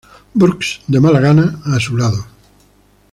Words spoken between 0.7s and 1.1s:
de